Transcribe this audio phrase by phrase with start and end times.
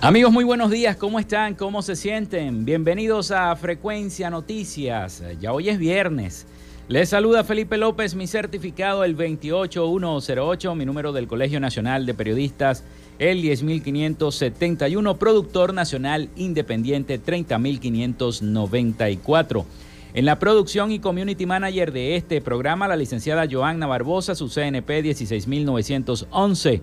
[0.00, 1.56] Amigos, muy buenos días, ¿cómo están?
[1.56, 2.64] ¿Cómo se sienten?
[2.64, 5.24] Bienvenidos a Frecuencia Noticias.
[5.40, 6.46] Ya hoy es viernes.
[6.86, 12.84] Les saluda Felipe López, mi certificado el 28108, mi número del Colegio Nacional de Periodistas
[13.18, 19.66] el 10571, productor nacional independiente 30594.
[20.14, 25.02] En la producción y community manager de este programa, la licenciada Joanna Barbosa, su CNP
[25.02, 26.82] 16911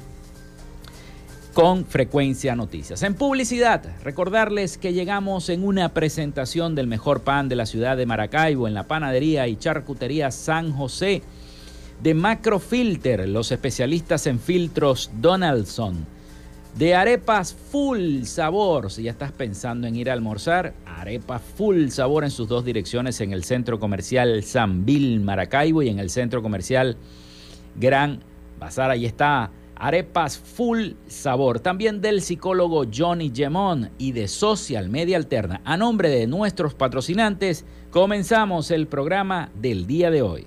[1.53, 3.03] con Frecuencia Noticias.
[3.03, 8.07] En publicidad, recordarles que llegamos en una presentación del mejor pan de la ciudad de
[8.07, 11.21] Maracaibo en la panadería y charcutería San José
[12.03, 16.07] de Macrofilter, los especialistas en filtros Donaldson
[16.77, 18.91] de arepas full sabor.
[18.91, 23.21] Si ya estás pensando en ir a almorzar, arepas full sabor en sus dos direcciones,
[23.21, 24.85] en el centro comercial San
[25.25, 26.97] Maracaibo y en el centro comercial
[27.77, 28.21] Gran
[28.59, 28.91] Bazar.
[28.91, 31.61] Ahí está arepas full sabor.
[31.61, 35.61] También del psicólogo Johnny Gemón y de Social Media Alterna.
[35.65, 40.47] A nombre de nuestros patrocinantes, comenzamos el programa del día de hoy.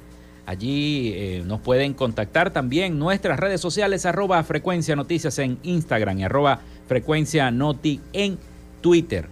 [0.46, 6.25] Allí eh, nos pueden contactar también nuestras redes sociales, arroba frecuencia noticias en Instagram y
[6.25, 8.38] arroba frecuencia noti en
[8.81, 9.29] Twitter.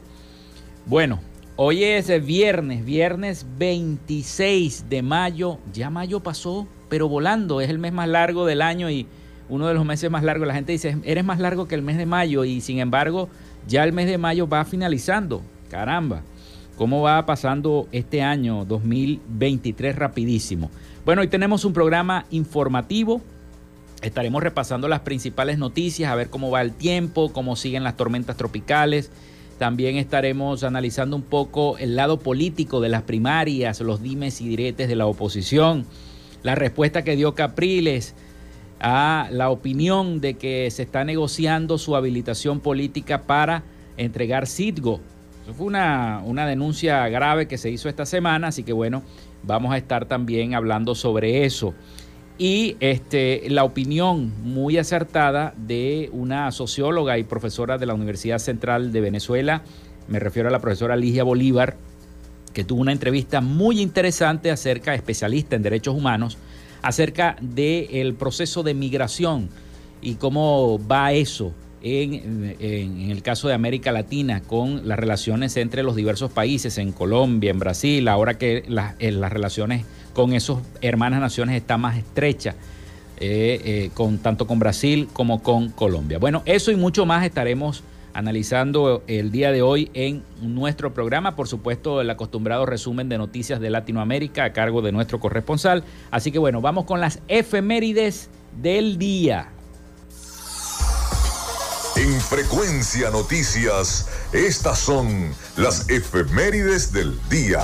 [0.84, 1.18] Bueno,
[1.56, 5.56] hoy es viernes, viernes 26 de mayo.
[5.72, 7.62] Ya mayo pasó pero volando.
[7.62, 9.06] Es el mes más largo del año y
[9.48, 10.46] uno de los meses más largos.
[10.46, 13.30] La gente dice, eres más largo que el mes de mayo y sin embargo
[13.66, 15.40] ya el mes de mayo va finalizando.
[15.70, 16.20] Caramba,
[16.76, 20.70] ¿cómo va pasando este año 2023 rapidísimo?
[21.06, 23.22] Bueno, hoy tenemos un programa informativo.
[24.02, 28.36] Estaremos repasando las principales noticias, a ver cómo va el tiempo, cómo siguen las tormentas
[28.36, 29.10] tropicales.
[29.56, 34.88] También estaremos analizando un poco el lado político de las primarias, los dimes y diretes
[34.88, 35.86] de la oposición
[36.42, 38.14] la respuesta que dio Capriles
[38.80, 43.62] a la opinión de que se está negociando su habilitación política para
[43.96, 45.00] entregar Citgo.
[45.44, 49.02] Eso fue una, una denuncia grave que se hizo esta semana, así que bueno,
[49.42, 51.74] vamos a estar también hablando sobre eso.
[52.38, 58.92] Y este, la opinión muy acertada de una socióloga y profesora de la Universidad Central
[58.92, 59.62] de Venezuela,
[60.08, 61.76] me refiero a la profesora Ligia Bolívar,
[62.52, 66.38] que tuvo una entrevista muy interesante acerca, especialista en derechos humanos,
[66.82, 69.48] acerca del proceso de migración
[70.00, 71.52] y cómo va eso
[71.82, 77.50] en, el caso de América Latina con las relaciones entre los diversos países, en Colombia,
[77.50, 82.54] en Brasil, ahora que las relaciones con esos hermanas naciones están más estrechas.
[83.24, 86.18] Eh, eh, con, tanto con Brasil como con Colombia.
[86.18, 91.36] Bueno, eso y mucho más estaremos analizando el día de hoy en nuestro programa.
[91.36, 95.84] Por supuesto, el acostumbrado resumen de noticias de Latinoamérica a cargo de nuestro corresponsal.
[96.10, 99.48] Así que bueno, vamos con las efemérides del día.
[101.96, 107.60] En Frecuencia Noticias, estas son las efemérides del día.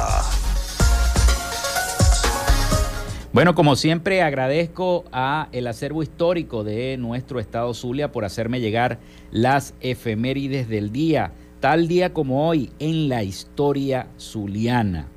[3.30, 9.00] Bueno, como siempre agradezco a el acervo histórico de nuestro estado Zulia por hacerme llegar
[9.30, 15.08] las efemérides del día, tal día como hoy en la historia zuliana.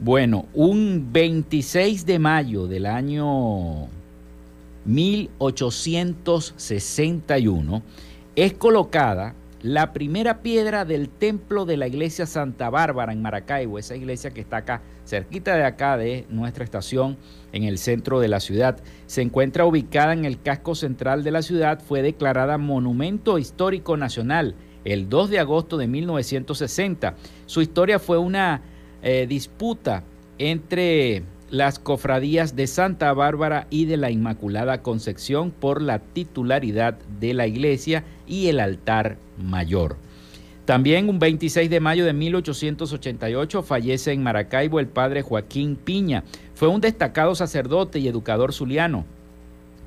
[0.00, 3.86] Bueno, un 26 de mayo del año
[4.84, 7.82] 1861
[8.36, 13.96] es colocada la primera piedra del templo de la iglesia Santa Bárbara en Maracaibo, esa
[13.96, 17.16] iglesia que está acá, cerquita de acá de nuestra estación,
[17.52, 18.78] en el centro de la ciudad.
[19.06, 24.54] Se encuentra ubicada en el casco central de la ciudad, fue declarada Monumento Histórico Nacional
[24.84, 27.14] el 2 de agosto de 1960.
[27.46, 28.62] Su historia fue una
[29.02, 30.04] eh, disputa
[30.38, 37.34] entre las cofradías de Santa Bárbara y de la Inmaculada Concepción por la titularidad de
[37.34, 39.96] la iglesia y el altar mayor.
[40.68, 46.24] También un 26 de mayo de 1888 fallece en Maracaibo el padre Joaquín Piña.
[46.54, 49.06] Fue un destacado sacerdote y educador zuliano,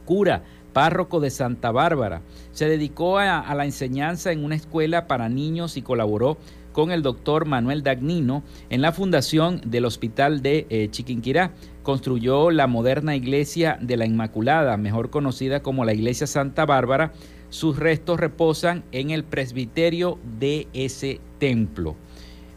[0.05, 0.41] cura,
[0.73, 2.21] párroco de Santa Bárbara.
[2.51, 6.37] Se dedicó a, la enseñanza en una escuela para niños y colaboró
[6.71, 11.51] con el doctor Manuel Dagnino en la fundación del Hospital de eh, Chiquinquirá.
[11.83, 17.11] Construyó la moderna iglesia de la Inmaculada, mejor conocida como la Iglesia Santa Bárbara,
[17.51, 21.95] sus restos reposan en el presbiterio de ese templo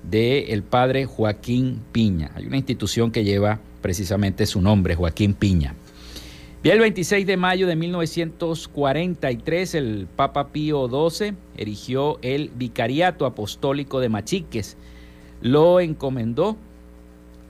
[0.03, 2.31] del el padre Joaquín Piña.
[2.35, 5.75] Hay una institución que lleva precisamente su nombre, Joaquín Piña.
[6.63, 14.09] El 26 de mayo de 1943, el Papa Pío XII erigió el Vicariato Apostólico de
[14.09, 14.79] Machiques.
[15.43, 16.57] Lo encomendó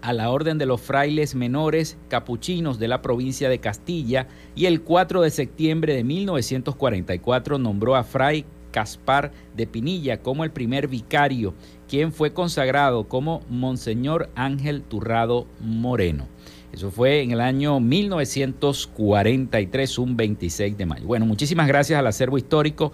[0.04, 4.82] a la Orden de los Frailes Menores Capuchinos de la provincia de Castilla y el
[4.82, 11.54] 4 de septiembre de 1944 nombró a Fray Caspar de Pinilla como el primer vicario,
[11.88, 16.28] quien fue consagrado como Monseñor Ángel Turrado Moreno.
[16.70, 21.06] Eso fue en el año 1943, un 26 de mayo.
[21.06, 22.92] Bueno, muchísimas gracias al acervo histórico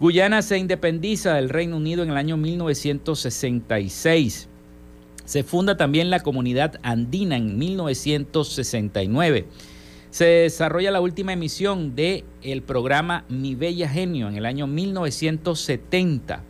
[0.00, 4.48] Guyana se independiza del Reino Unido en el año 1966.
[5.26, 9.44] Se funda también la comunidad andina en 1969
[10.16, 16.42] se desarrolla la última emisión de el programa Mi Bella Genio en el año 1970.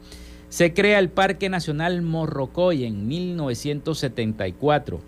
[0.49, 5.00] Se crea el Parque Nacional Morrocoy en 1974.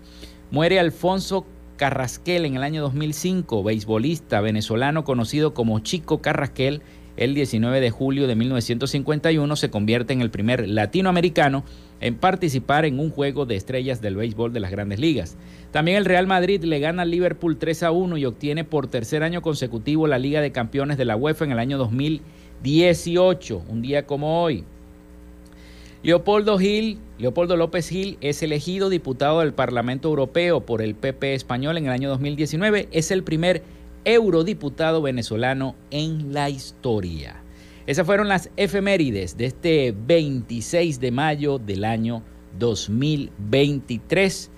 [0.51, 1.45] Muere Alfonso
[1.77, 6.81] Carrasquel en el año 2005, beisbolista venezolano conocido como Chico Carrasquel.
[7.19, 11.65] El 19 de julio de 1951 se convierte en el primer latinoamericano
[11.99, 15.35] en participar en un juego de estrellas del béisbol de las grandes ligas.
[15.71, 19.21] También el Real Madrid le gana al Liverpool 3 a 1 y obtiene por tercer
[19.23, 24.05] año consecutivo la Liga de Campeones de la UEFA en el año 2018, un día
[24.05, 24.63] como hoy.
[26.03, 31.77] Leopoldo Gil, Leopoldo López Gil es elegido diputado del Parlamento Europeo por el PP español
[31.77, 32.87] en el año 2019.
[32.93, 33.61] Es el primer
[34.05, 37.43] eurodiputado venezolano en la historia.
[37.85, 42.23] Esas fueron las efemérides de este 26 de mayo del año
[42.59, 44.51] 2023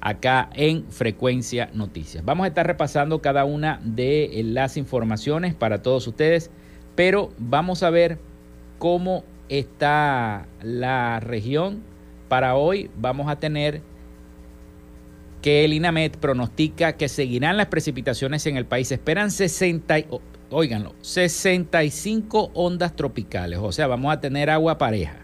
[0.00, 2.24] acá en Frecuencia Noticias.
[2.24, 6.50] Vamos a estar repasando cada una de las informaciones para todos ustedes,
[6.94, 8.18] pero vamos a ver
[8.78, 11.82] cómo está la región.
[12.28, 13.82] Para hoy vamos a tener
[15.46, 18.90] que el INAMET pronostica que seguirán las precipitaciones en el país.
[18.90, 19.94] esperan 60,
[20.50, 25.20] Óiganlo, 65 ondas tropicales, o sea, vamos a tener agua pareja.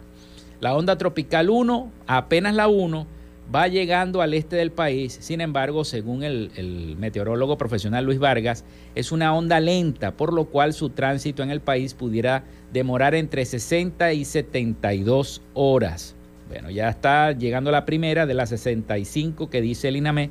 [0.61, 3.05] La onda tropical 1, apenas la 1,
[3.53, 8.65] va llegando al este del país, sin embargo, según el, meteorólogo profesional Luis Vargas,
[8.95, 13.45] es una onda lenta, por lo cual su tránsito en el país pudiera demorar entre
[13.45, 16.15] 60 y 72 horas.
[16.53, 20.31] Bueno, ya está llegando la primera de las 65 que dice el INAME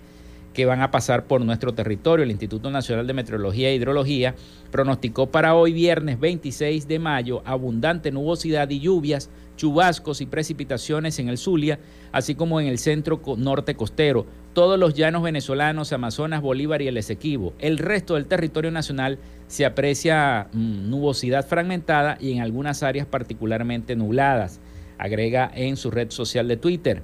[0.53, 2.23] que van a pasar por nuestro territorio.
[2.23, 4.35] El Instituto Nacional de Meteorología e Hidrología
[4.69, 11.27] pronosticó para hoy viernes 26 de mayo abundante nubosidad y lluvias, chubascos y precipitaciones en
[11.27, 11.79] el Zulia,
[12.11, 16.97] así como en el centro norte costero, todos los llanos venezolanos, Amazonas, Bolívar y el
[16.97, 17.53] Esequibo.
[17.57, 23.95] El resto del territorio nacional se aprecia mm, nubosidad fragmentada y en algunas áreas particularmente
[23.95, 24.59] nubladas,
[25.01, 27.01] agrega en su red social de Twitter.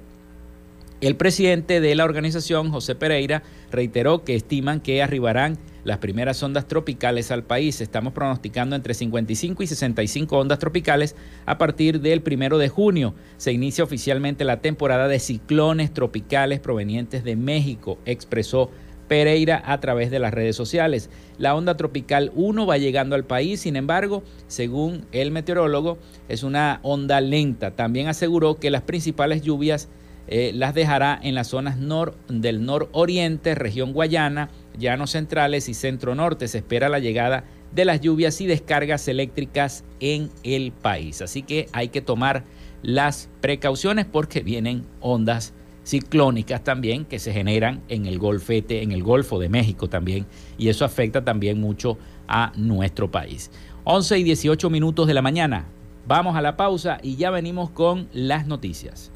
[1.00, 6.66] El presidente de la organización, José Pereira, reiteró que estiman que arribarán las primeras ondas
[6.66, 7.80] tropicales al país.
[7.80, 13.14] Estamos pronosticando entre 55 y 65 ondas tropicales a partir del primero de junio.
[13.36, 18.70] Se inicia oficialmente la temporada de ciclones tropicales provenientes de México, expresó
[19.08, 21.10] Pereira a través de las redes sociales.
[21.38, 25.98] La onda tropical 1 va llegando al país, sin embargo, según el meteorólogo,
[26.28, 27.72] es una onda lenta.
[27.72, 29.88] También aseguró que las principales lluvias
[30.28, 36.14] eh, las dejará en las zonas nor, del nororiente, región Guayana, llanos centrales y centro
[36.14, 36.48] norte.
[36.48, 41.22] Se espera la llegada de las lluvias y descargas eléctricas en el país.
[41.22, 42.44] Así que hay que tomar
[42.82, 45.54] las precauciones porque vienen ondas
[45.88, 50.26] ciclónicas también que se generan en el golfete, en el Golfo de México también,
[50.58, 51.96] y eso afecta también mucho
[52.28, 53.50] a nuestro país.
[53.84, 55.64] 11 y 18 minutos de la mañana.
[56.06, 59.10] Vamos a la pausa y ya venimos con las noticias.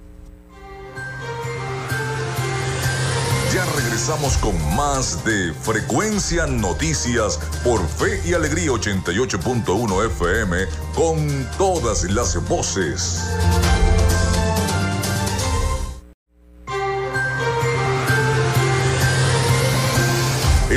[3.52, 10.56] Ya regresamos con más de Frecuencia Noticias por Fe y Alegría 88.1 FM
[10.94, 13.30] con todas las voces.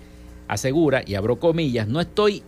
[0.49, 2.43] asegura, y abro comillas, no estoy,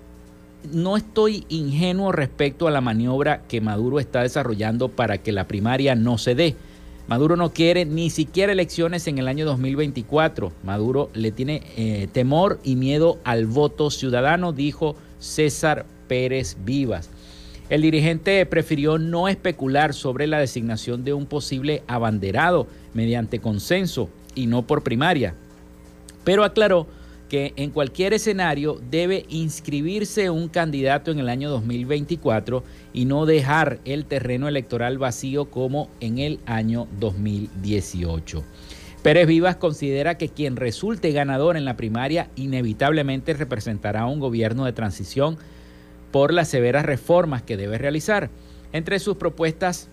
[0.74, 5.96] no estoy ingenuo respecto a la maniobra que Maduro está desarrollando para que la primaria
[5.96, 6.58] no se dé.
[7.08, 10.52] Maduro no quiere ni siquiera elecciones en el año 2024.
[10.64, 17.12] Maduro le tiene eh, temor y miedo al voto ciudadano, dijo César Pérez Vivas.
[17.70, 24.48] El dirigente prefirió no especular sobre la designación de un posible abanderado mediante consenso y
[24.48, 25.36] no por primaria,
[26.24, 26.88] pero aclaró
[27.30, 33.80] que en cualquier escenario debe inscribirse un candidato en el año 2024 y no dejar
[33.86, 38.44] el terreno electoral vacío como en el año 2018.
[39.02, 44.74] Pérez Vivas considera que quien resulte ganador en la primaria inevitablemente representará un gobierno de
[44.74, 45.38] transición
[46.12, 48.30] por las severas reformas que debe realizar.
[48.72, 49.90] Entre sus propuestas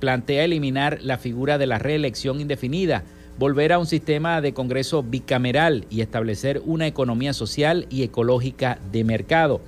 [0.00, 3.04] plantea eliminar la figura de la reelección indefinida,
[3.38, 9.04] volver a un sistema de Congreso bicameral y establecer una economía social y ecológica de
[9.04, 9.60] mercado.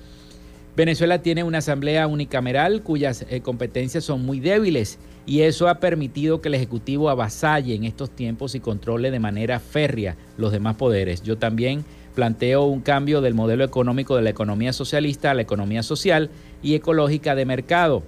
[0.77, 6.41] Venezuela tiene una asamblea unicameral cuyas eh, competencias son muy débiles y eso ha permitido
[6.41, 11.23] que el Ejecutivo avasalle en estos tiempos y controle de manera férrea los demás poderes.
[11.23, 15.83] Yo también planteó un cambio del modelo económico de la economía socialista a la economía
[15.83, 16.31] social
[16.63, 18.03] y ecológica de mercado,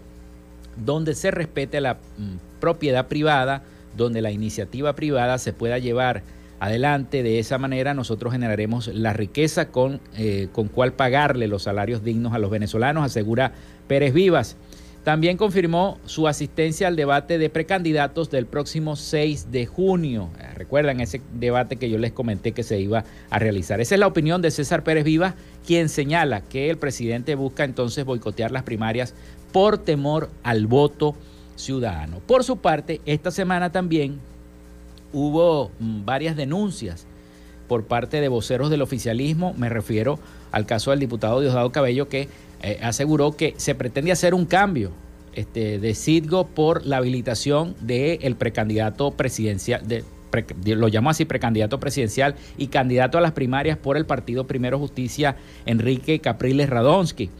[0.77, 3.63] donde se respete la mm, propiedad privada,
[3.97, 6.23] donde la iniciativa privada se pueda llevar
[6.61, 7.23] adelante.
[7.23, 12.35] De esa manera nosotros generaremos la riqueza con, eh, con cual pagarle los salarios dignos
[12.35, 13.53] a los venezolanos, asegura
[13.89, 14.57] Pérez Vivas.
[15.07, 20.31] También confirmó su asistencia al debate de precandidatos del próximo 6 de junio.
[20.41, 23.81] Eh, recuerdan ese debate que yo les comenté que se iba a realizar.
[23.81, 28.05] Esa es la opinión de César Pérez Vivas, quien señala que el presidente busca entonces
[28.05, 29.15] boicotear las primarias
[29.53, 31.15] por temor al voto
[31.57, 32.21] ciudadano.
[32.21, 34.21] Por su parte, esta semana también
[35.13, 37.07] hubo mm, varias denuncias
[37.69, 40.19] por parte de voceros del oficialismo, me refiero
[40.53, 42.29] al caso del diputado Diosdado Cabello que
[42.63, 44.93] eh, aseguró que se pretende hacer un cambio
[45.35, 50.05] este, de Citgo por la habilitación del precandidato presidencial, de,
[50.75, 55.37] lo llamo así, precandidato presidencial y candidato a las primarias por el partido Primero Justicia,
[55.67, 57.31] Enrique Capriles Radonsky.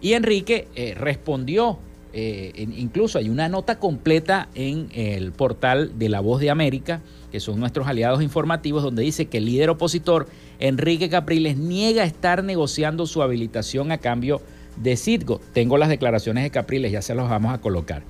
[0.00, 1.78] Y Enrique eh, respondió
[2.12, 7.40] eh, incluso hay una nota completa en el portal de La Voz de América, que
[7.40, 13.06] son nuestros aliados informativos, donde dice que el líder opositor Enrique Capriles niega estar negociando
[13.06, 14.42] su habilitación a cambio
[14.76, 15.40] de Citgo.
[15.52, 18.02] Tengo las declaraciones de Capriles, ya se las vamos a colocar.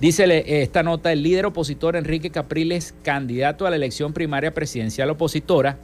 [0.00, 5.78] Dice esta nota, el líder opositor Enrique Capriles, candidato a la elección primaria presidencial opositora,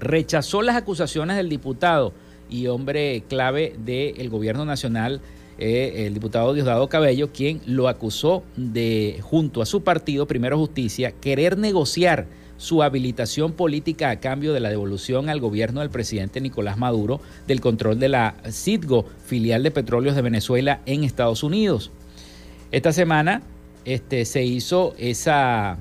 [0.00, 2.12] rechazó las acusaciones del diputado
[2.48, 5.20] y hombre clave del gobierno nacional
[5.60, 11.12] eh, el diputado Diosdado Cabello, quien lo acusó de, junto a su partido, Primero Justicia,
[11.12, 16.76] querer negociar su habilitación política a cambio de la devolución al gobierno del presidente Nicolás
[16.76, 21.90] Maduro del control de la Citgo, filial de petróleos de Venezuela en Estados Unidos.
[22.70, 23.42] Esta semana
[23.84, 25.78] este, se hizo esa,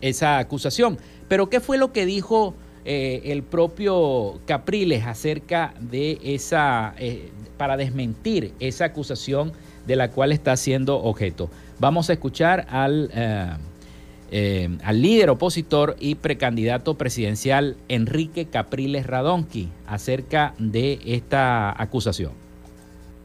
[0.00, 0.98] esa acusación.
[1.28, 2.54] Pero ¿qué fue lo que dijo
[2.90, 9.52] eh, el propio Capriles acerca de esa, eh, para desmentir esa acusación
[9.86, 11.50] de la cual está siendo objeto.
[11.78, 20.54] Vamos a escuchar al, eh, al líder opositor y precandidato presidencial Enrique Capriles Radonqui acerca
[20.58, 22.32] de esta acusación.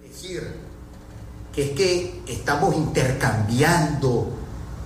[0.02, 0.42] Decir
[1.56, 4.28] que es que estamos intercambiando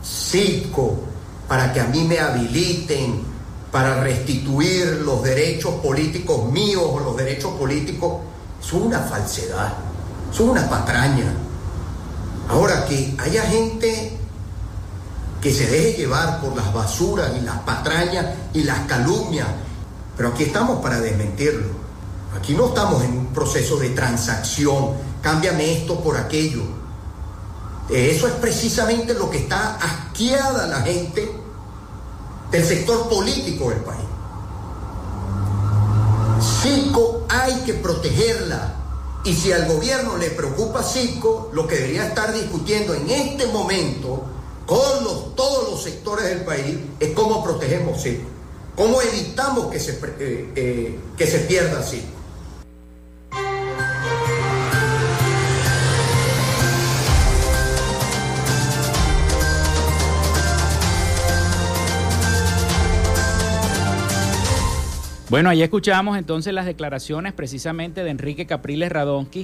[0.04, 1.00] circo
[1.48, 3.27] para que a mí me habiliten
[3.72, 8.22] para restituir los derechos políticos míos o los derechos políticos
[8.62, 9.74] son una falsedad,
[10.32, 11.34] son una patraña.
[12.50, 14.18] Ahora que haya gente
[15.42, 19.48] que se deje llevar por las basuras y las patrañas y las calumnias,
[20.16, 21.76] pero aquí estamos para desmentirlo.
[22.36, 26.64] Aquí no estamos en un proceso de transacción, cámbiame esto por aquello.
[27.90, 31.32] Eso es precisamente lo que está asqueada la gente
[32.52, 34.06] del sector político del país.
[36.62, 38.74] Cico hay que protegerla.
[39.24, 44.24] Y si al gobierno le preocupa Cico, lo que debería estar discutiendo en este momento
[44.66, 48.24] con todos los sectores del país es cómo protegemos Cico.
[48.76, 52.17] ¿Cómo evitamos que se, eh, eh, que se pierda Cico?
[65.30, 69.42] Bueno, ahí escuchamos entonces las declaraciones precisamente de Enrique Capriles Radonsky,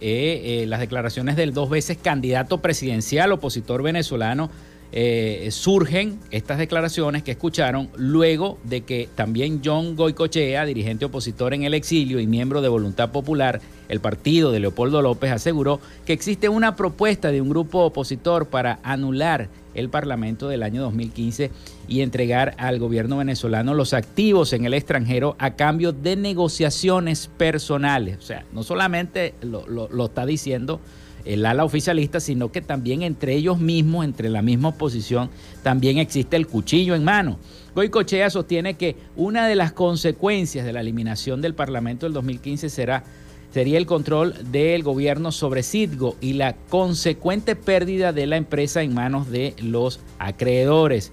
[0.00, 4.50] eh, eh, las declaraciones del dos veces candidato presidencial opositor venezolano.
[4.92, 11.62] Eh, surgen estas declaraciones que escucharon luego de que también John Goicochea, dirigente opositor en
[11.62, 16.48] el exilio y miembro de Voluntad Popular, el partido de Leopoldo López, aseguró que existe
[16.48, 21.50] una propuesta de un grupo opositor para anular el Parlamento del año 2015
[21.88, 28.18] y entregar al gobierno venezolano los activos en el extranjero a cambio de negociaciones personales.
[28.18, 30.80] O sea, no solamente lo, está diciendo
[31.24, 35.30] el ala oficialista, sino que también entre ellos mismos, entre la misma oposición,
[35.62, 37.38] también existe el cuchillo en mano.
[37.74, 43.04] Goicochea sostiene que una de las consecuencias de la eliminación del Parlamento del 2015 será
[43.52, 48.94] sería el control del gobierno sobre Citgo y la consecuente pérdida de la empresa en
[48.94, 51.12] manos de los acreedores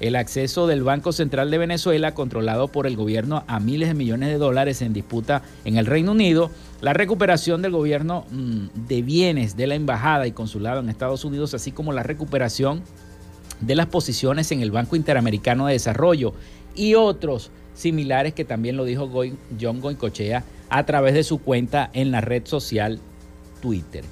[0.00, 4.28] el acceso del Banco Central de Venezuela, controlado por el gobierno a miles de millones
[4.28, 9.56] de dólares en disputa en el Reino Unido, la recuperación del gobierno mm, de bienes
[9.56, 12.82] de la embajada y consulado en Estados Unidos, así como la recuperación
[13.60, 16.34] de las posiciones en el Banco Interamericano de Desarrollo
[16.74, 19.10] y otros similares que también lo dijo
[19.58, 23.00] John Goicochea a través de su cuenta en la red social
[23.62, 24.04] Twitter.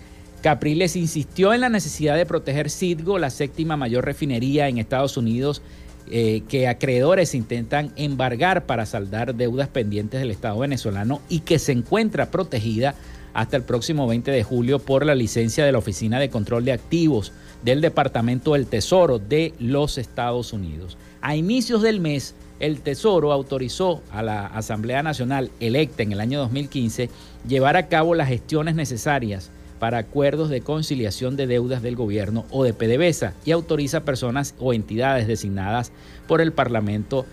[0.45, 5.63] Capriles insistió en la necesidad de proteger Citgo, la séptima mayor refinería en Estados Unidos,
[6.11, 11.73] eh, que acreedores intentan embargar para saldar deudas pendientes del Estado venezolano y que se
[11.73, 12.95] encuentra protegida
[13.33, 16.73] hasta el próximo 20 de julio por la licencia de la Oficina de Control de
[16.73, 20.99] Activos del Departamento del Tesoro de los Estados Unidos.
[21.23, 26.39] A inicios del mes, el Tesoro autorizó a la Asamblea Nacional electa en el año
[26.41, 27.09] 2015
[27.49, 32.65] llevar a cabo las gestiones necesarias para acuerdos de conciliación de deudas del gobierno o
[32.65, 35.93] de PDVSA y autoriza personas o entidades designadas
[36.27, 37.27] por el Parlamento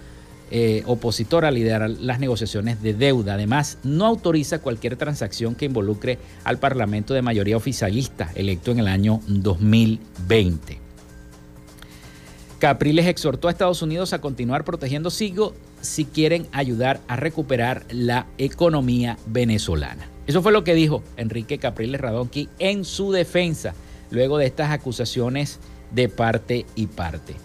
[0.54, 3.36] eh, opositor a liderar las negociaciones de deuda.
[3.36, 8.90] Además, no autoriza cualquier transacción que involucre al Parlamento de mayoría oficialista electo en el
[8.90, 10.80] año 2020.
[12.60, 18.28] Capriles exhortó a Estados Unidos a continuar protegiendo SIGO si quieren ayudar a recuperar la
[18.38, 20.11] economía venezolana.
[20.28, 23.74] Eso fue lo que dijo Enrique Capriles Radonqui en su defensa
[24.12, 25.60] luego de estas acusaciones
[25.92, 27.36] de parte y parte.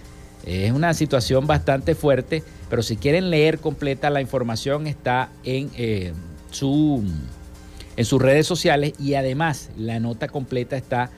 [0.45, 6.13] Es una situación bastante fuerte, pero si quieren leer completa la información está en, eh,
[6.51, 7.03] su,
[7.97, 11.11] en sus redes sociales y además la nota completa está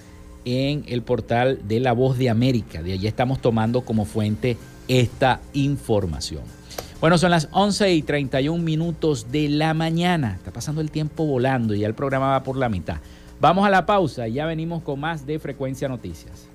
[0.46, 2.82] en el portal de La Voz de América.
[2.82, 6.57] De allí estamos tomando como fuente esta información.
[7.00, 10.34] Bueno, son las 11 y 31 minutos de la mañana.
[10.34, 12.96] Está pasando el tiempo volando y ya el programa va por la mitad.
[13.40, 16.48] Vamos a la pausa y ya venimos con más de Frecuencia Noticias.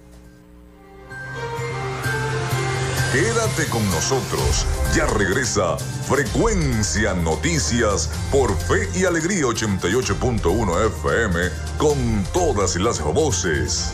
[3.13, 4.65] Quédate con nosotros.
[4.93, 11.39] Ya regresa Frecuencia Noticias por Fe y Alegría 88.1 FM
[11.77, 11.97] con
[12.33, 13.93] todas las voces.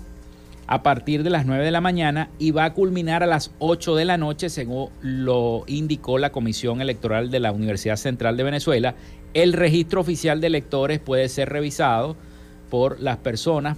[0.67, 3.95] a partir de las 9 de la mañana y va a culminar a las 8
[3.95, 8.95] de la noche, según lo indicó la Comisión Electoral de la Universidad Central de Venezuela.
[9.33, 12.17] El registro oficial de electores puede ser revisado
[12.69, 13.77] por las personas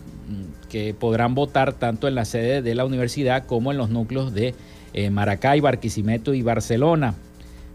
[0.68, 4.56] que podrán votar tanto en la sede de la universidad como en los núcleos de
[4.94, 7.14] eh, Maracay, Barquisimeto y Barcelona,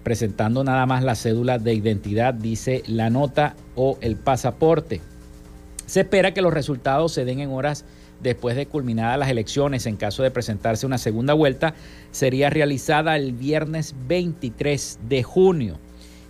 [0.03, 5.01] presentando nada más la cédula de identidad, dice la nota o el pasaporte.
[5.87, 7.85] Se espera que los resultados se den en horas
[8.25, 9.87] después de culminadas las elecciones.
[9.87, 11.75] En caso de presentarse una segunda vuelta,
[12.11, 15.79] sería realizada el viernes 23 de junio.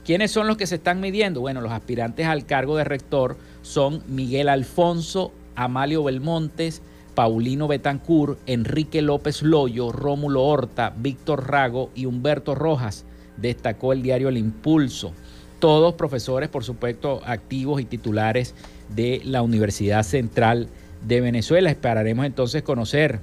[0.04, 1.40] ¿Quiénes son los que se están midiendo?
[1.40, 6.82] Bueno, los aspirantes al cargo de rector son Miguel Alfonso Amalio Belmontes,
[7.14, 13.04] Paulino Betancur, Enrique López Loyo, Rómulo Horta, Víctor Rago y Humberto Rojas,
[13.36, 15.12] destacó el diario El Impulso.
[15.60, 18.54] Todos profesores, por supuesto, activos y titulares
[18.94, 20.68] de la Universidad Central
[21.06, 21.70] de Venezuela.
[21.70, 23.20] Esperaremos entonces conocer.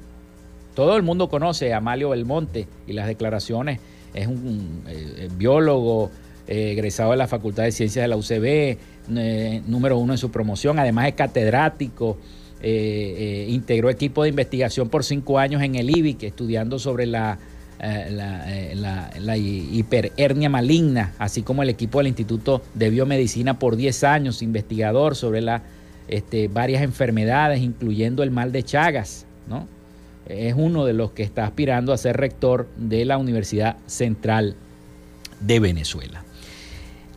[0.76, 3.80] Todo el mundo conoce a Amalio Belmonte y las declaraciones.
[4.14, 6.12] Es un eh, biólogo
[6.48, 8.78] eh, egresado de la Facultad de Ciencias de la UCB,
[9.16, 12.18] eh, número uno en su promoción, además es catedrático,
[12.62, 17.40] eh, eh, integró equipo de investigación por cinco años en el IBIC, estudiando sobre la,
[17.80, 25.16] la, hiperhernia maligna, así como el equipo del Instituto de Biomedicina por 10 años, investigador
[25.16, 25.64] sobre la,
[26.08, 29.68] este, varias enfermedades, incluyendo el mal de Chagas, ¿no?
[30.28, 34.56] Es uno de los que está aspirando a ser rector de la Universidad Central
[35.40, 36.24] de Venezuela.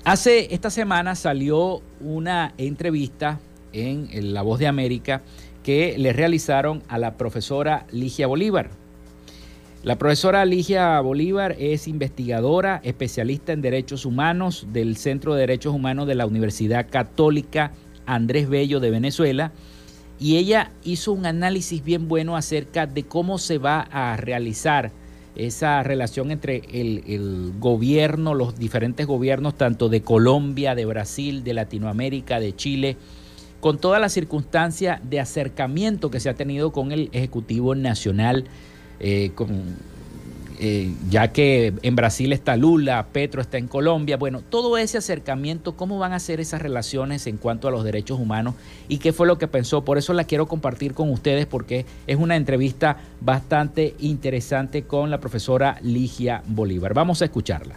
[0.04, 3.40] Hace esta semana salió una entrevista
[3.72, 5.22] en La Voz de América
[5.62, 8.70] que le realizaron a la profesora Ligia Bolívar.
[9.82, 16.06] La profesora Ligia Bolívar es investigadora, especialista en derechos humanos del Centro de Derechos Humanos
[16.06, 17.72] de la Universidad Católica
[18.06, 19.52] Andrés Bello de Venezuela
[20.18, 24.92] y ella hizo un análisis bien bueno acerca de cómo se va a realizar
[25.36, 32.38] esa relación entre el, gobierno, los diferentes gobiernos, tanto de Colombia, de Brasil, de Latinoamérica,
[32.38, 32.96] de Chile,
[33.60, 38.44] con toda la circunstancia de acercamiento que se ha tenido con el Ejecutivo Nacional,
[39.00, 39.76] eh, con
[40.66, 45.76] eh, ya que en Brasil está Lula, Petro está en Colombia, bueno, todo ese acercamiento,
[45.76, 48.54] cómo van a ser esas relaciones en cuanto a los derechos humanos
[48.88, 49.84] y qué fue lo que pensó.
[49.84, 55.20] Por eso la quiero compartir con ustedes porque es una entrevista bastante interesante con la
[55.20, 56.94] profesora Ligia Bolívar.
[56.94, 57.74] Vamos a escucharla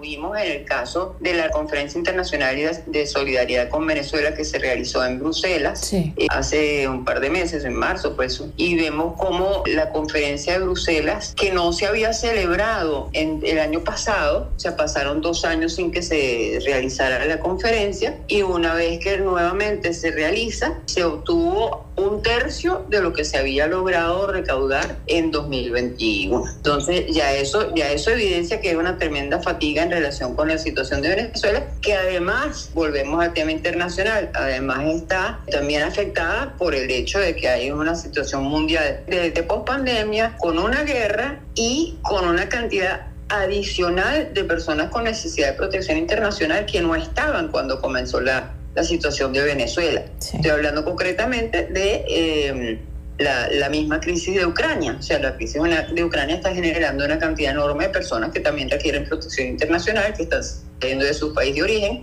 [0.00, 2.48] vimos en el caso de la Conferencia Internacional
[2.86, 7.64] de Solidaridad con Venezuela que se realizó en Bruselas eh, hace un par de meses,
[7.64, 13.10] en marzo, pues, y vemos como la conferencia de Bruselas, que no se había celebrado
[13.12, 18.18] en el año pasado, o sea, pasaron dos años sin que se realizara la conferencia,
[18.28, 23.36] y una vez que nuevamente se realiza, se obtuvo un tercio de lo que se
[23.38, 26.44] había logrado recaudar en 2021.
[26.56, 30.58] Entonces, ya eso, ya eso evidencia que hay una tremenda fatiga en relación con la
[30.58, 36.90] situación de Venezuela, que además, volvemos al tema internacional, además está también afectada por el
[36.90, 42.26] hecho de que hay una situación mundial de, de pospandemia, con una guerra y con
[42.26, 48.20] una cantidad adicional de personas con necesidad de protección internacional que no estaban cuando comenzó
[48.20, 50.02] la, la situación de Venezuela.
[50.18, 52.78] Estoy hablando concretamente de eh,
[53.18, 54.96] la, misma crisis de Ucrania.
[54.98, 55.60] O sea, la crisis
[55.92, 60.22] de Ucrania está generando una cantidad enorme de personas que también requieren protección internacional, que
[60.22, 60.42] están
[60.80, 62.02] saliendo de su país de origen,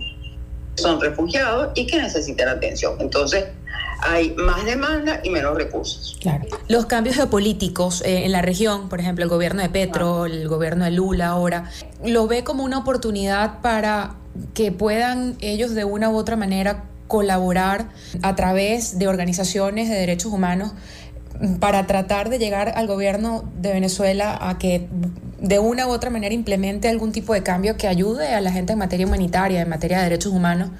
[0.74, 2.96] son refugiados y que necesitan atención.
[3.00, 3.44] Entonces,
[4.00, 6.16] hay más demanda y menos recursos.
[6.20, 6.44] Claro.
[6.68, 10.84] Los cambios geopolíticos eh, en la región, por ejemplo, el gobierno de Petro, el gobierno
[10.84, 11.70] de Lula ahora,
[12.04, 14.16] ¿lo ve como una oportunidad para
[14.52, 17.88] que puedan ellos de una u otra manera colaborar
[18.22, 20.72] a través de organizaciones de derechos humanos
[21.60, 24.88] para tratar de llegar al gobierno de Venezuela a que
[25.38, 28.72] de una u otra manera implemente algún tipo de cambio que ayude a la gente
[28.72, 30.70] en materia humanitaria, en materia de derechos humanos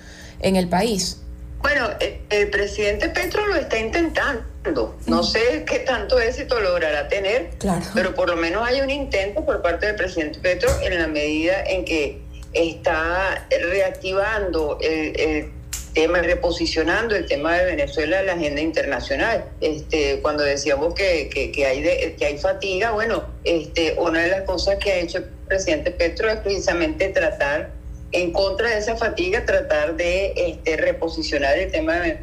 [0.41, 1.21] en el país.
[1.61, 4.97] Bueno, eh, el presidente Petro lo está intentando.
[5.07, 7.51] No sé qué tanto éxito logrará tener,
[7.95, 11.63] pero por lo menos hay un intento por parte del presidente Petro en la medida
[11.65, 12.21] en que
[12.53, 15.53] está reactivando el,
[15.97, 19.47] tema, reposicionando el tema de Venezuela en la agenda internacional.
[19.63, 24.77] Este, cuando decíamos que, que, hay que hay fatiga, bueno, este, una de las cosas
[24.77, 27.71] que ha hecho el presidente Petro es precisamente tratar
[28.13, 32.19] en contra de esa fatiga, tratar de este, reposicionar el tema de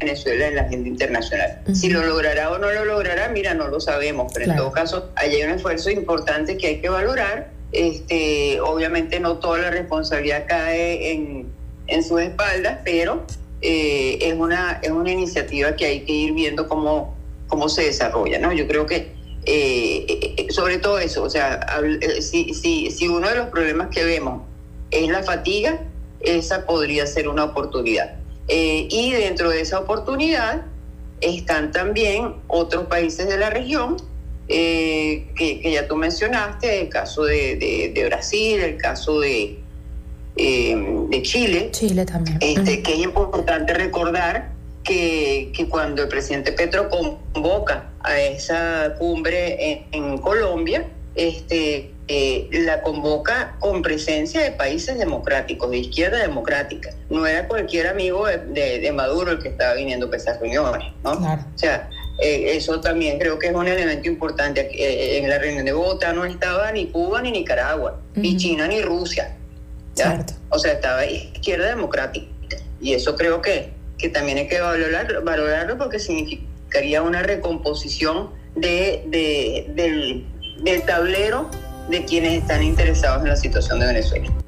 [0.00, 1.62] Venezuela en la agenda internacional.
[1.72, 5.10] Si lo logrará o no lo logrará, mira, no lo sabemos, pero en todo caso,
[5.16, 7.52] hay un esfuerzo importante que hay que valorar.
[7.72, 11.53] Este, obviamente no toda la responsabilidad cae en,
[11.86, 13.24] en sus espaldas, pero
[13.66, 17.14] eh, es, una, es una iniciativa que hay que ir viendo cómo,
[17.48, 18.38] cómo se desarrolla.
[18.38, 18.52] ¿no?
[18.52, 19.14] Yo creo que
[19.46, 21.66] eh, eh, sobre todo eso, o sea,
[22.20, 24.42] si, si, si uno de los problemas que vemos
[24.90, 25.80] es la fatiga,
[26.20, 28.16] esa podría ser una oportunidad.
[28.46, 30.66] Y dentro de esa oportunidad
[31.22, 33.96] están también otros países de la región
[34.46, 39.63] que, ya tú mencionaste, el caso de, Brasil, el caso de,
[40.36, 41.68] eh, de Chile.
[41.72, 42.38] Chile también.
[42.40, 49.86] Este, Que es importante recordar que, cuando el presidente Petro convoca a esa cumbre en,
[49.92, 56.90] en Colombia, este, eh, la convoca con presencia de países democráticos, de izquierda democrática.
[57.08, 61.12] No era cualquier amigo de, Maduro el que estaba viniendo a esas reuniones, ¿no?
[61.12, 61.88] O sea,
[62.20, 64.68] eh, eso también creo que es un elemento importante.
[64.72, 68.82] Eh, en la reunión de Bogotá no estaba ni Cuba ni Nicaragua, ni China ni
[68.82, 69.36] Rusia.
[70.50, 72.26] O sea, estaba izquierda democrática.
[72.80, 79.04] Y eso creo que, que también hay que valorarlo, valorarlo porque significaría una recomposición de,
[79.06, 80.26] de del,
[80.62, 81.50] del tablero
[81.88, 84.43] de quienes están interesados en la situación de Venezuela.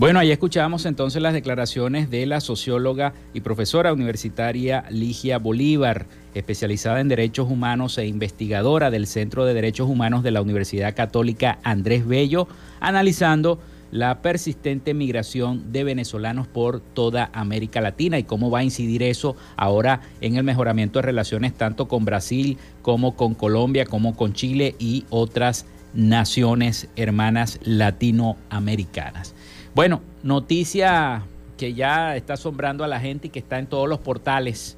[0.00, 7.00] Bueno, ahí escuchábamos entonces las declaraciones de la socióloga y profesora universitaria Ligia Bolívar, especializada
[7.00, 12.06] en derechos humanos e investigadora del Centro de Derechos Humanos de la Universidad Católica Andrés
[12.06, 12.48] Bello,
[12.80, 19.02] analizando la persistente migración de venezolanos por toda América Latina y cómo va a incidir
[19.02, 24.32] eso ahora en el mejoramiento de relaciones tanto con Brasil como con Colombia, como con
[24.32, 29.34] Chile y otras naciones hermanas latinoamericanas.
[29.74, 31.22] Bueno, noticia
[31.56, 34.76] que ya está asombrando a la gente y que está en todos los portales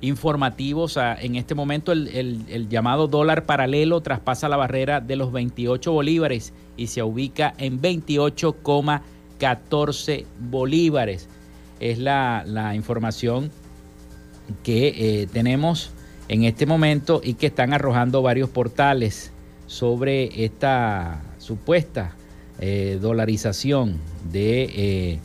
[0.00, 0.96] informativos.
[0.96, 6.54] En este momento el, el, llamado dólar paralelo traspasa la barrera de los 28 bolívares
[6.78, 11.28] y se ubica en 28,14 bolívares.
[11.78, 13.50] Es la, la información
[14.62, 15.90] que eh, tenemos
[16.28, 19.30] en este momento y que están arrojando varios portales
[19.66, 22.16] sobre esta supuesta
[22.62, 23.98] eh, dolarización
[24.30, 25.18] de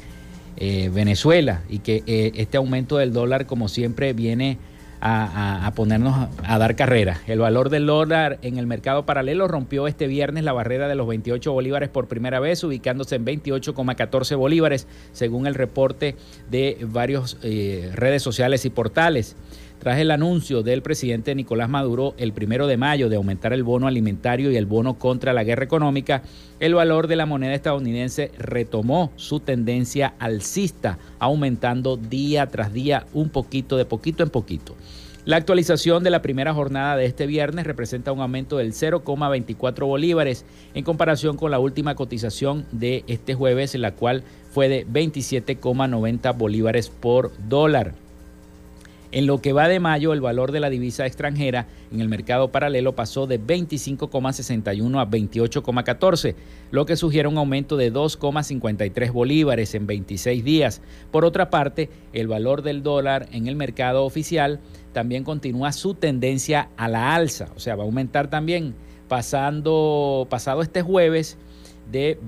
[0.58, 2.04] eh, Venezuela y que
[2.36, 4.58] este aumento del dólar como siempre viene
[5.02, 7.22] a, ponernos a, dar carrera.
[7.28, 11.08] El valor del dólar en el mercado paralelo rompió este viernes la barrera de los
[11.08, 16.16] 28 bolívares por primera vez, ubicándose en 28,14 bolívares, según el reporte
[16.50, 19.36] de varias eh, redes sociales y portales.
[19.80, 23.88] Tras el anuncio del presidente Nicolás Maduro el primero de mayo de aumentar el bono
[23.88, 26.24] alimentario y el bono contra la guerra económica,
[26.60, 33.30] el valor de la moneda estadounidense retomó su tendencia alcista, aumentando día tras día un
[33.30, 34.76] poquito de poquito en poquito.
[35.26, 40.46] La actualización de la primera jornada de este viernes representa un aumento del 0,24 bolívares
[40.74, 46.90] en comparación con la última cotización de este jueves, la cual fue de 27,90 bolívares
[46.90, 48.07] por dólar.
[49.12, 52.51] En lo que va de mayo, el valor de la divisa extranjera en el mercado
[52.51, 56.36] paralelo pasó de 25,61 a 28,14,
[56.72, 60.82] lo que sugiere un aumento de 2,53 bolívares en 26 días.
[61.12, 64.60] Por otra parte, el valor del dólar en el mercado oficial
[64.91, 68.76] también continúa su tendencia a la alza, o sea, va a aumentar también
[69.08, 71.38] pasando pasado este jueves
[71.91, 72.20] de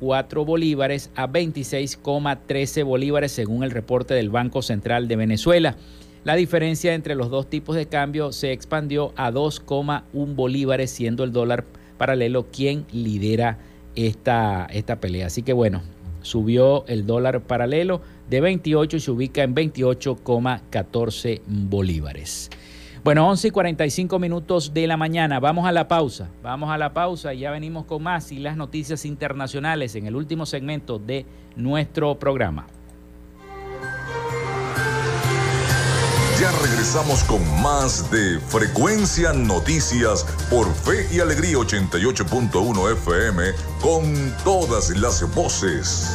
[0.00, 5.76] 26,4 bolívares a 26,13 bolívares según el reporte del Banco Central de Venezuela.
[6.24, 10.02] La diferencia entre los dos tipos de cambio se expandió a 2,1
[10.34, 11.64] bolívares, siendo el dólar
[11.96, 13.58] paralelo quien lidera
[13.94, 15.26] esta, esta pelea.
[15.26, 15.82] Así que bueno,
[16.22, 22.50] subió el dólar paralelo de 28 y se ubica en 28,14 bolívares.
[23.08, 25.40] Bueno, 11 y 45 minutos de la mañana.
[25.40, 26.28] Vamos a la pausa.
[26.42, 30.14] Vamos a la pausa y ya venimos con más y las noticias internacionales en el
[30.14, 31.24] último segmento de
[31.56, 32.66] nuestro programa.
[36.38, 43.42] Ya regresamos con más de Frecuencia Noticias por Fe y Alegría 88.1 FM
[43.80, 46.14] con todas las voces.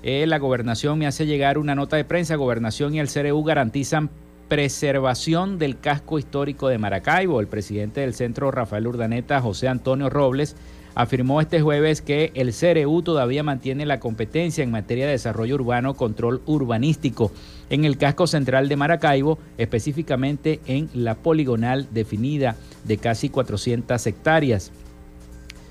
[0.03, 2.37] eh, la gobernación me hace llegar una nota de prensa.
[2.37, 4.09] Gobernación y el CRU garantizan
[4.49, 7.39] preservación del casco histórico de Maracaibo.
[7.39, 10.55] El presidente del centro, Rafael Urdaneta, José Antonio Robles,
[10.95, 15.93] afirmó este jueves que el CRU todavía mantiene la competencia en materia de desarrollo urbano,
[15.93, 17.31] control urbanístico
[17.69, 24.71] en el casco central de Maracaibo, específicamente en la poligonal definida de casi 400 hectáreas.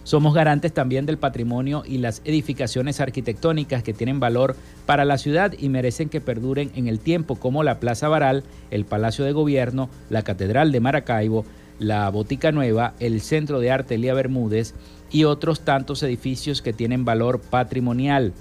[0.08, 4.56] Somos garantes también del patrimonio y las edificaciones arquitectónicas que tienen valor
[4.86, 8.86] para la ciudad y merecen que perduren en el tiempo, como la Plaza Baral, el
[8.86, 11.44] Palacio de Gobierno, la Catedral de Maracaibo,
[11.78, 14.72] la Botica Nueva, el Centro de Arte Elía Bermúdez
[15.10, 18.32] y otros tantos edificios que tienen valor patrimonial.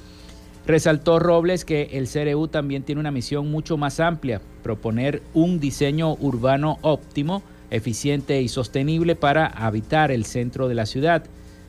[0.65, 6.13] Resaltó Robles que el CRU también tiene una misión mucho más amplia, proponer un diseño
[6.13, 11.25] urbano óptimo, eficiente y sostenible para habitar el centro de la ciudad.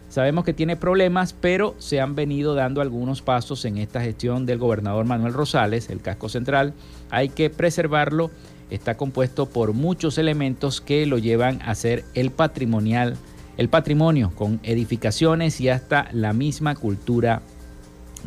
[0.08, 4.58] Sabemos que tiene problemas, pero se han venido dando algunos pasos en esta gestión del
[4.58, 6.72] gobernador Manuel Rosales, el casco central.
[7.10, 8.30] Hay que preservarlo.
[8.70, 13.16] Está compuesto por muchos elementos que lo llevan a ser el patrimonial,
[13.58, 17.42] el patrimonio con edificaciones y hasta la misma cultura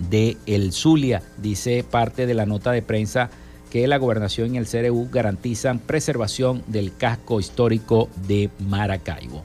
[0.09, 3.29] de el Zulia, dice parte de la nota de prensa
[3.71, 9.43] que la gobernación y el CRU garantizan preservación del casco histórico de Maracaibo.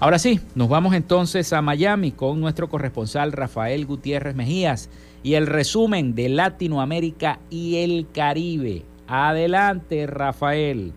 [0.00, 4.90] Ahora sí, nos vamos entonces a Miami con nuestro corresponsal Rafael Gutiérrez Mejías
[5.22, 8.84] y el resumen de Latinoamérica y el Caribe.
[9.06, 10.92] Adelante, Rafael.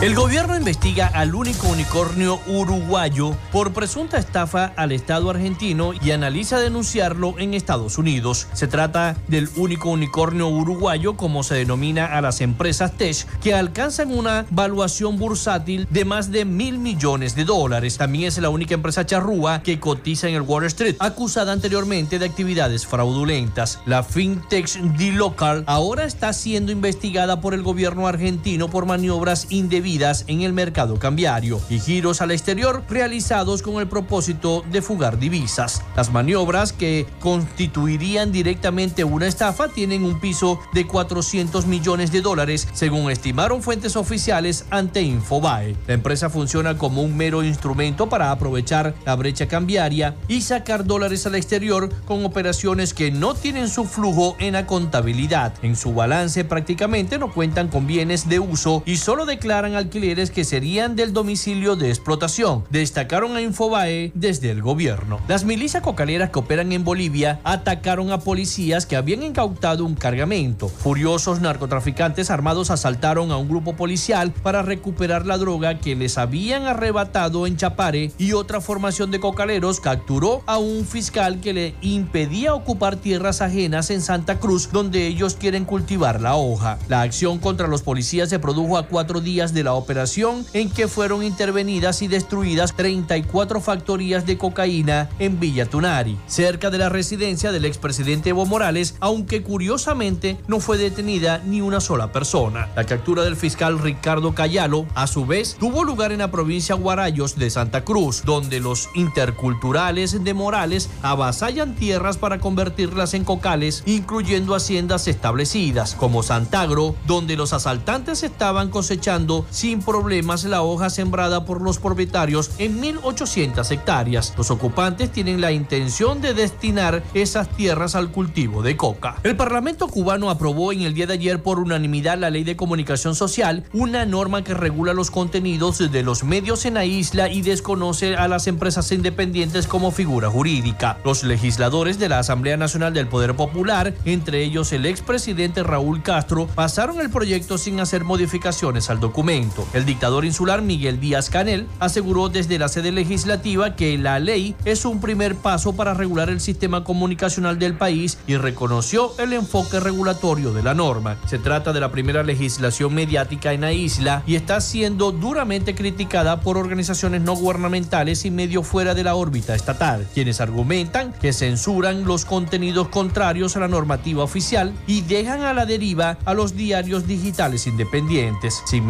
[0.00, 6.60] El gobierno investiga al único unicornio uruguayo por presunta estafa al Estado argentino y analiza
[6.60, 8.46] denunciarlo en Estados Unidos.
[8.52, 14.16] Se trata del único unicornio uruguayo, como se denomina a las empresas tech, que alcanzan
[14.16, 17.98] una valuación bursátil de más de mil millones de dólares.
[17.98, 22.26] También es la única empresa charrúa que cotiza en el Wall Street, acusada anteriormente de
[22.26, 23.80] actividades fraudulentas.
[23.84, 30.42] La fintech D-Local ahora está siendo investigada por el gobierno argentino por maniobras indebidas en
[30.42, 35.82] el mercado cambiario y giros al exterior realizados con el propósito de fugar divisas.
[35.96, 42.68] Las maniobras que constituirían directamente una estafa tienen un piso de 400 millones de dólares,
[42.74, 45.74] según estimaron fuentes oficiales ante Infobae.
[45.86, 51.26] La empresa funciona como un mero instrumento para aprovechar la brecha cambiaria y sacar dólares
[51.26, 55.54] al exterior con operaciones que no tienen su flujo en la contabilidad.
[55.62, 60.44] En su balance prácticamente no cuentan con bienes de uso y solo declaran alquileres que
[60.44, 62.64] serían del domicilio de explotación.
[62.70, 65.20] Destacaron a Infobae desde el gobierno.
[65.28, 70.68] Las milicias cocaleras que operan en Bolivia atacaron a policías que habían incautado un cargamento.
[70.68, 76.66] Furiosos narcotraficantes armados asaltaron a un grupo policial para recuperar la droga que les habían
[76.66, 82.54] arrebatado en Chapare y otra formación de cocaleros capturó a un fiscal que le impedía
[82.54, 86.78] ocupar tierras ajenas en Santa Cruz donde ellos quieren cultivar la hoja.
[86.88, 90.88] La acción contra los policías se produjo a cuatro días de la operación en que
[90.88, 97.52] fueron intervenidas y destruidas 34 factorías de cocaína en Villa Tunari, cerca de la residencia
[97.52, 102.68] del expresidente Evo Morales, aunque curiosamente no fue detenida ni una sola persona.
[102.76, 107.36] La captura del fiscal Ricardo Cayalo, a su vez, tuvo lugar en la provincia Guarayos
[107.36, 114.54] de Santa Cruz, donde los interculturales de Morales avasallan tierras para convertirlas en cocales, incluyendo
[114.54, 121.60] haciendas establecidas, como Santagro, donde los asaltantes estaban cosechando sin problemas la hoja sembrada por
[121.60, 124.32] los propietarios en 1.800 hectáreas.
[124.36, 129.16] Los ocupantes tienen la intención de destinar esas tierras al cultivo de coca.
[129.24, 133.16] El Parlamento cubano aprobó en el día de ayer por unanimidad la Ley de Comunicación
[133.16, 138.14] Social, una norma que regula los contenidos de los medios en la isla y desconoce
[138.14, 140.98] a las empresas independientes como figura jurídica.
[141.04, 146.46] Los legisladores de la Asamblea Nacional del Poder Popular, entre ellos el expresidente Raúl Castro,
[146.54, 149.47] pasaron el proyecto sin hacer modificaciones al documento.
[149.72, 154.84] El dictador insular Miguel Díaz Canel aseguró desde la sede legislativa que la ley es
[154.84, 160.52] un primer paso para regular el sistema comunicacional del país y reconoció el enfoque regulatorio
[160.52, 161.16] de la norma.
[161.26, 166.40] Se trata de la primera legislación mediática en la isla y está siendo duramente criticada
[166.40, 172.04] por organizaciones no gubernamentales y medio fuera de la órbita estatal, quienes argumentan que censuran
[172.04, 177.06] los contenidos contrarios a la normativa oficial y dejan a la deriva a los diarios
[177.06, 178.62] digitales independientes.
[178.66, 178.86] Sin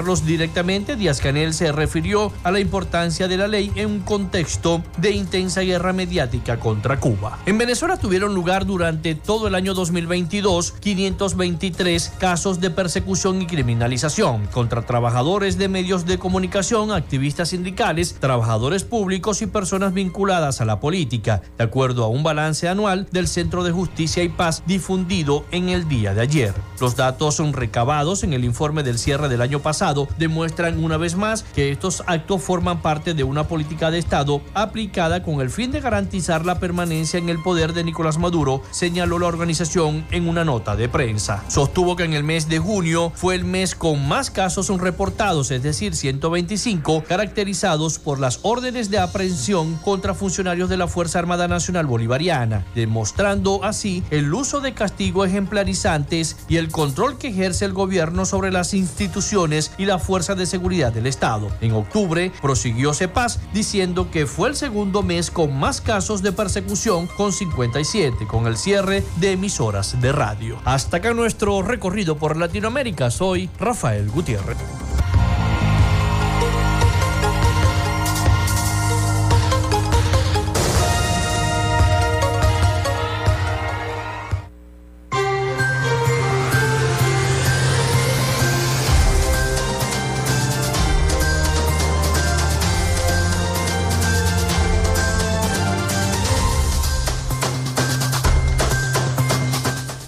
[0.00, 5.10] directamente, Díaz Canel se refirió a la importancia de la ley en un contexto de
[5.10, 7.38] intensa guerra mediática contra Cuba.
[7.44, 14.46] En Venezuela tuvieron lugar durante todo el año 2022 523 casos de persecución y criminalización
[14.46, 20.80] contra trabajadores de medios de comunicación, activistas sindicales, trabajadores públicos y personas vinculadas a la
[20.80, 25.68] política, de acuerdo a un balance anual del Centro de Justicia y Paz difundido en
[25.68, 26.54] el día de ayer.
[26.80, 31.16] Los datos son recabados en el informe del cierre del año pasado demuestran una vez
[31.16, 35.72] más que estos actos forman parte de una política de Estado aplicada con el fin
[35.72, 40.44] de garantizar la permanencia en el poder de Nicolás Maduro, señaló la organización en una
[40.44, 41.44] nota de prensa.
[41.48, 45.62] Sostuvo que en el mes de junio fue el mes con más casos reportados, es
[45.62, 51.86] decir, 125, caracterizados por las órdenes de aprehensión contra funcionarios de la Fuerza Armada Nacional
[51.86, 58.24] Bolivariana, demostrando así el uso de castigos ejemplarizantes y el control que ejerce el gobierno
[58.24, 61.48] sobre las instituciones y la fuerza de seguridad del Estado.
[61.60, 67.06] En octubre prosiguió CEPAS diciendo que fue el segundo mes con más casos de persecución
[67.06, 70.58] con 57, con el cierre de emisoras de radio.
[70.64, 73.10] Hasta acá nuestro recorrido por Latinoamérica.
[73.10, 74.56] Soy Rafael Gutiérrez.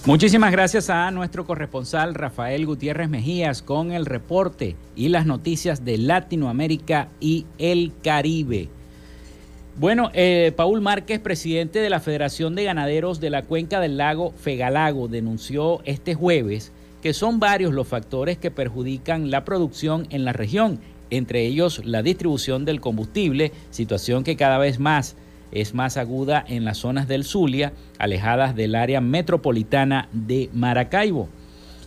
[0.05, 5.96] Muchísimas gracias a nuestro corresponsal Rafael Gutiérrez Mejías con el reporte y las noticias de
[5.96, 8.68] Latinoamérica y el Caribe.
[9.76, 14.32] Bueno, eh, Paul Márquez, presidente de la Federación de Ganaderos de la Cuenca del Lago
[14.32, 20.32] Fegalago, denunció este jueves que son varios los factores que perjudican la producción en la
[20.32, 20.80] región,
[21.11, 25.14] entre ellos la distribución del combustible, situación que cada vez más
[25.53, 31.28] es más aguda en las zonas del Zulia, alejadas del área metropolitana de Maracaibo.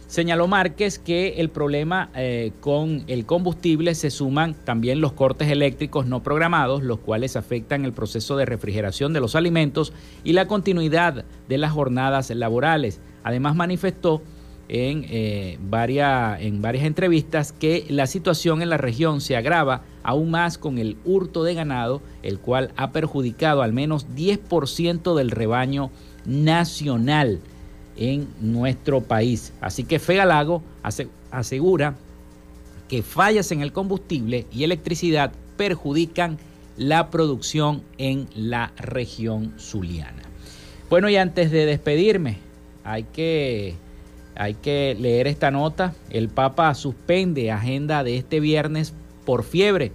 [0.08, 6.06] Señaló Márquez que el problema eh, con el combustible se suman también los cortes eléctricos
[6.06, 9.94] no programados, los cuales afectan el proceso de refrigeración de los alimentos
[10.24, 13.02] y la continuidad de las jornadas laborales.
[13.24, 14.22] Además manifestó
[14.68, 20.60] en, eh, en varias entrevistas que la situación en la región se agrava aún más
[20.60, 25.90] con el hurto de ganado, el cual ha perjudicado al menos 10% del rebaño
[26.26, 27.40] nacional
[27.98, 29.52] en nuestro país.
[29.62, 30.62] Así que Fegalago
[31.32, 31.96] asegura
[32.88, 36.38] que fallas en el combustible y electricidad perjudican
[36.78, 40.22] la producción en la región zuliana.
[40.88, 42.38] Bueno, y antes de despedirme,
[42.84, 43.74] hay que,
[44.36, 45.96] hay que leer esta nota.
[46.12, 48.94] El Papa suspende agenda de este viernes
[49.26, 49.92] por fiebre.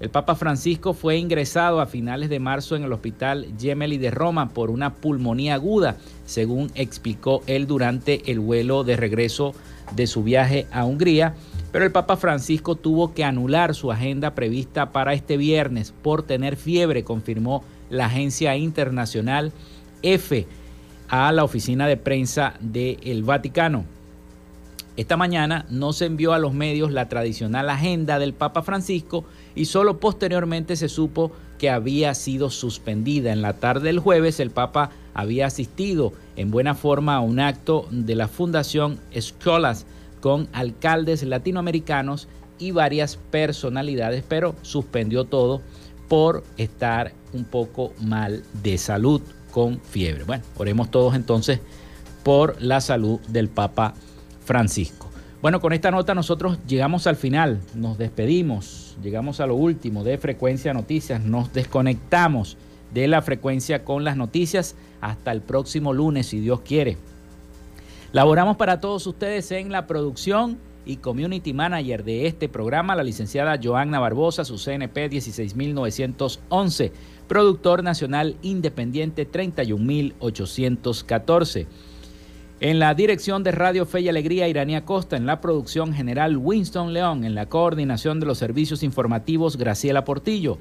[0.00, 4.50] El Papa Francisco fue ingresado a finales de marzo en el Hospital Gemelli de Roma
[4.50, 9.54] por una pulmonía aguda, según explicó él durante el vuelo de regreso
[9.96, 11.34] de su viaje a Hungría.
[11.72, 16.54] Pero el Papa Francisco tuvo que anular su agenda prevista para este viernes por tener
[16.54, 19.52] fiebre, confirmó la agencia internacional
[20.02, 20.46] F
[21.08, 23.97] a la oficina de prensa del Vaticano.
[24.98, 29.24] Esta mañana no se envió a los medios la tradicional agenda del Papa Francisco
[29.54, 33.32] y solo posteriormente se supo que había sido suspendida.
[33.32, 37.86] En la tarde del jueves el Papa había asistido en buena forma a un acto
[37.92, 39.86] de la Fundación Escolas
[40.20, 42.26] con alcaldes latinoamericanos
[42.58, 45.62] y varias personalidades, pero suspendió todo
[46.08, 49.22] por estar un poco mal de salud
[49.52, 50.24] con fiebre.
[50.24, 51.60] Bueno, oremos todos entonces
[52.24, 54.07] por la salud del Papa Francisco.
[55.40, 60.18] Bueno, con esta nota nosotros llegamos al final, nos despedimos, llegamos a lo último de
[60.18, 62.56] Frecuencia Noticias, nos desconectamos
[62.92, 66.96] de la frecuencia con las noticias hasta el próximo lunes, si Dios quiere.
[68.12, 73.60] Laboramos para todos ustedes en la producción y community manager de este programa, la licenciada
[73.62, 76.92] Joanna Barbosa, su CNP 16911,
[77.28, 81.66] productor nacional independiente 31814.
[82.60, 85.16] En la dirección de Radio Fe y Alegría, Iranía Costa.
[85.16, 87.22] En la producción general, Winston León.
[87.22, 90.58] En la coordinación de los servicios informativos, Graciela Portillo.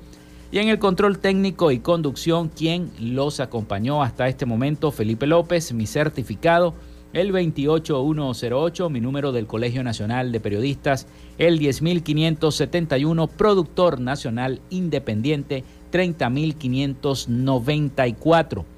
[0.52, 5.74] Y en el control técnico y conducción, quien los acompañó hasta este momento, Felipe López,
[5.74, 6.76] mi certificado,
[7.14, 11.08] el 28108, mi número del Colegio Nacional de Periodistas,
[11.40, 18.77] el 10571, productor nacional independiente, 30594.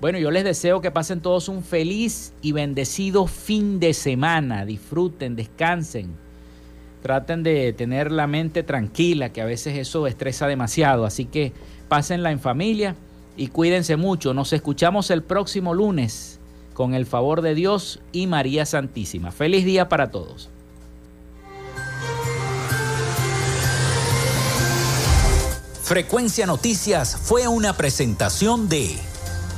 [0.00, 4.64] Bueno, yo les deseo que pasen todos un feliz y bendecido fin de semana.
[4.64, 6.14] Disfruten, descansen.
[7.02, 11.04] Traten de tener la mente tranquila, que a veces eso estresa demasiado.
[11.04, 11.52] Así que
[11.88, 12.94] pásenla en familia
[13.36, 14.34] y cuídense mucho.
[14.34, 16.38] Nos escuchamos el próximo lunes
[16.74, 19.32] con el favor de Dios y María Santísima.
[19.32, 20.48] Feliz día para todos.
[25.82, 29.07] Frecuencia Noticias fue una presentación de...